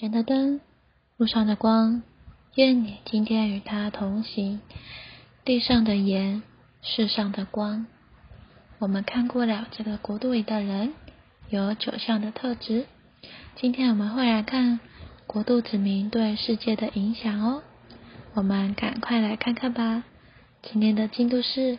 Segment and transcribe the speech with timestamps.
[0.00, 0.62] 前的灯，
[1.18, 2.02] 路上的光，
[2.54, 4.62] 愿你今天与他同行。
[5.44, 6.42] 地上的盐，
[6.80, 7.84] 世上的光。
[8.78, 10.94] 我们看过了这个国度里的人
[11.50, 12.86] 有九项的特质，
[13.56, 14.80] 今天我们会来看
[15.26, 17.62] 国度子民对世界的影响哦。
[18.32, 20.04] 我们赶快来看看吧。
[20.62, 21.78] 今天的进度是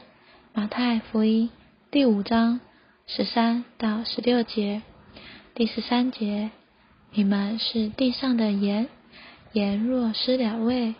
[0.53, 1.49] 马太福音
[1.89, 2.59] 第五章
[3.07, 4.83] 十三到十六节，
[5.55, 6.51] 第十三节。
[7.13, 8.87] 你们是地上的盐，
[9.51, 10.95] 盐若失了味，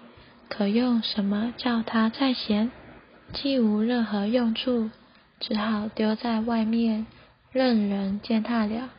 [0.50, 2.70] 可用什么叫它再咸？
[3.32, 4.90] 既无任何用处，
[5.40, 7.06] 只好丢在外面，
[7.54, 8.90] 任人践踏了。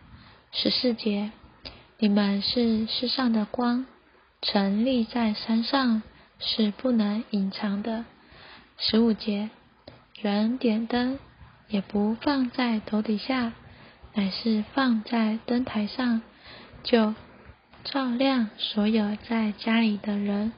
[0.53, 1.33] 十四节，
[1.99, 3.85] 你们是世上的光，
[4.41, 6.03] 城立在山上
[6.39, 8.07] 是不能隐藏的。
[8.79, 9.51] 十五节，
[10.19, 11.19] 人点灯
[11.69, 13.53] 也不放在头底下，
[14.15, 16.23] 乃是放在灯台上。
[16.83, 17.15] 就
[17.85, 20.53] 照亮所有在家里的人。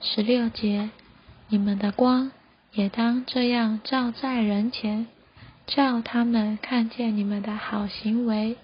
[0.00, 0.90] 十六节，
[1.48, 2.30] 你们的光
[2.72, 5.06] 也当这样照在人前，
[5.66, 8.56] 叫他们看见你们的好行为，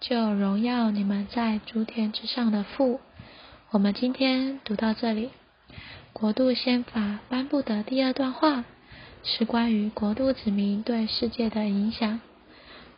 [0.00, 3.00] 就荣耀你们在诸天之上的父。
[3.70, 5.30] 我们今天读到这里，
[6.12, 8.64] 国度宪法颁布的第二段话，
[9.22, 12.20] 是关于国度子民对世界的影响。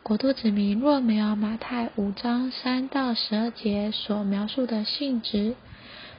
[0.07, 5.55] 国度子民若没有马太五章三到十二节所描述的性质，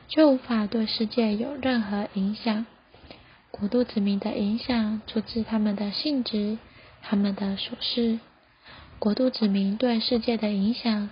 [0.08, 2.66] 就无法对世界有任何影响。
[3.52, 6.58] 国度子民的影响出自他们的性质、
[7.00, 8.18] 他们的所事。
[8.98, 11.08] 国度子民对世界的影响，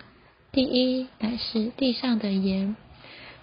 [0.51, 2.75] 第一乃是地上的盐。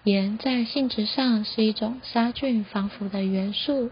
[0.04, 3.92] 盐在性质上是一种杀菌防腐的元素，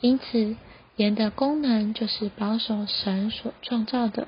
[0.00, 0.56] 因此
[0.96, 4.26] 盐的功能就是保守神所创造的。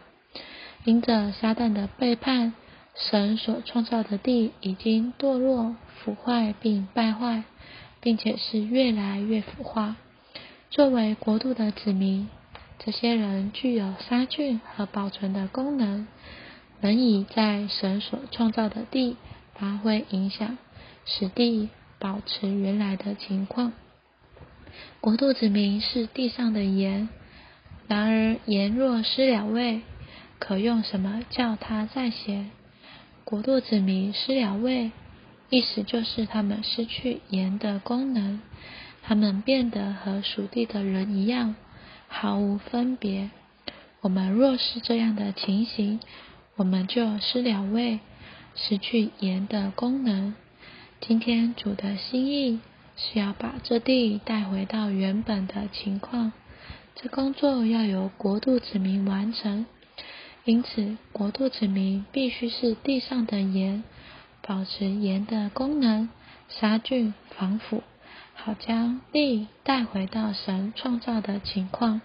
[0.87, 2.53] 因着撒旦的背叛，
[2.95, 7.43] 神所创造的地已经堕落、腐坏并败坏，
[8.01, 9.97] 并且是越来越腐化。
[10.71, 12.29] 作为国度的子民，
[12.79, 16.07] 这些人具有杀菌和保存的功能，
[16.81, 19.17] 能以在神所创造的地
[19.55, 20.57] 发挥影响，
[21.05, 21.69] 使地
[21.99, 23.73] 保持原来的情况。
[25.01, 27.09] 国度子民是地上的盐，
[27.89, 29.81] 然而盐若失了味。
[30.39, 32.47] 可用什么叫他再写？
[33.25, 34.93] 国度子民失了位，
[35.51, 38.41] 意思就是他们失去盐的功能，
[39.03, 41.57] 他们变得和属地的人一样，
[42.07, 43.31] 毫无分别。
[44.01, 45.99] 我们若是这样的情形，
[46.55, 47.99] 我们就失了位，
[48.55, 50.35] 失去盐的功能。
[51.01, 52.61] 今天主的心意
[52.97, 56.33] 是要把这地带回到原本的情况，
[56.95, 59.67] 这工作要由国度子民完成。
[60.47, 63.83] 因此，国度子民必须是地上的盐，
[64.43, 66.09] 保持盐的功能，
[66.49, 67.83] 杀菌防腐，
[68.33, 72.01] 好将地带回到神创造的情况。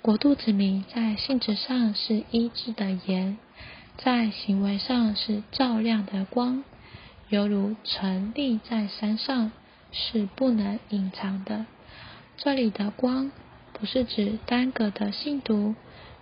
[0.00, 3.36] 国度子民在性质上是医治的盐，
[3.98, 6.64] 在行为上是照亮的光，
[7.28, 9.52] 犹如晨立在山上，
[9.92, 11.66] 是不能隐藏的。
[12.38, 13.30] 这里的光，
[13.74, 15.74] 不是指单个的信徒。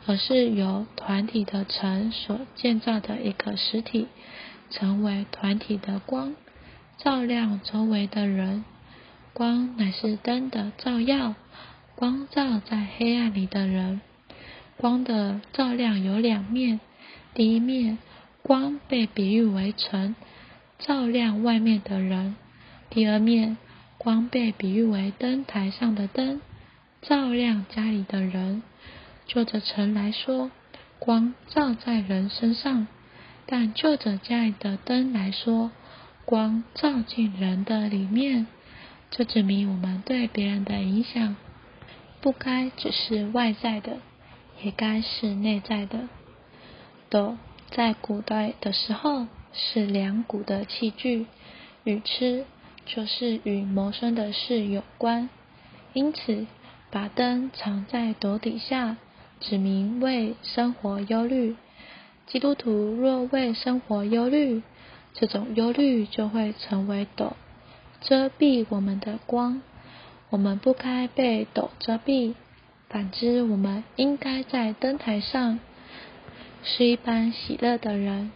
[0.07, 4.07] 而是由团体的城所建造的一个实体，
[4.71, 6.35] 成为团体的光，
[6.99, 8.65] 照亮周围的人。
[9.33, 11.35] 光乃是灯的照耀，
[11.95, 14.01] 光照在黑暗里的人。
[14.77, 16.81] 光的照亮有两面，
[17.35, 17.99] 第一面，
[18.43, 20.15] 光被比喻为城，
[20.79, 22.35] 照亮外面的人；
[22.91, 23.57] 第二面，
[23.99, 26.41] 光被比喻为灯台上的灯，
[27.03, 28.63] 照亮家里的人。
[29.27, 30.51] 就着城来说，
[30.99, 32.87] 光照在人身上；
[33.47, 35.71] 但就着家里的灯来说，
[36.25, 38.47] 光照进人的里面。
[39.11, 41.37] 这指明我们对别人的影响，
[42.21, 43.99] 不该只是外在的，
[44.63, 46.09] 也该是内在的。
[47.09, 47.37] 斗
[47.71, 51.27] 在古代的时候是量谷的器具，
[51.85, 52.45] 与吃
[52.85, 55.29] 就是与谋生的事有关，
[55.93, 56.47] 因此
[56.91, 58.97] 把灯藏在斗底下。
[59.41, 61.57] 指明为生活忧虑，
[62.27, 64.63] 基督徒若为生活忧虑，
[65.15, 67.37] 这种忧虑就会成为斗，
[68.01, 69.61] 遮蔽我们的光。
[70.31, 72.35] 我们不该被斗遮蔽，
[72.89, 75.61] 反之，我们应该在灯台上，
[76.65, 78.33] 是一般喜乐的人。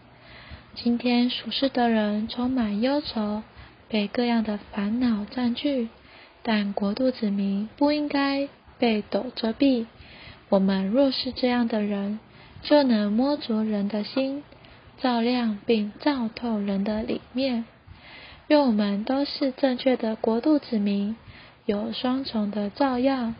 [0.76, 3.42] 今天属世的人充满忧愁，
[3.88, 5.88] 被各样的烦恼占据，
[6.42, 8.48] 但国度子民不应该
[8.78, 9.86] 被斗遮蔽。
[10.50, 12.18] 我们若是这样的人，
[12.62, 14.42] 就能摸着人的心，
[15.00, 17.64] 照亮并照透人的里面。
[18.48, 21.16] 愿我们都是正确的国度子民，
[21.66, 23.32] 有双重的照耀，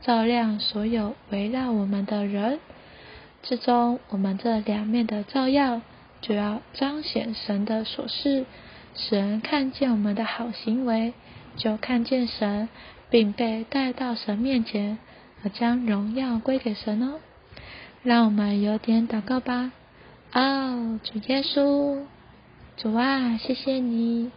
[0.00, 2.58] 照亮所有围绕我们的人。
[3.42, 5.82] 之中，我们这两面的照耀，
[6.22, 8.46] 就要彰显神的所示，
[8.96, 11.12] 使人看见我们的好行为，
[11.58, 12.70] 就看见神，
[13.10, 14.96] 并被带到神面前，
[15.44, 17.20] 我将荣耀归给神哦。
[18.02, 19.72] 让我们有点祷告吧。
[20.32, 22.02] 哦，主耶稣，
[22.76, 24.30] 主啊，谢谢你，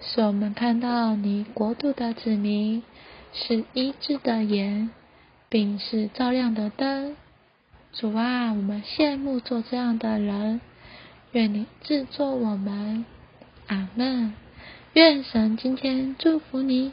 [0.00, 2.82] 使我们看到你国度的子民
[3.32, 4.90] 是医治的眼，
[5.48, 7.14] 并是照亮的灯。
[7.92, 10.60] 主啊，我们羡慕做这样的人，
[11.32, 13.04] 愿你制作我们，
[13.66, 14.32] 阿门。
[14.94, 16.92] 愿神今天祝福你。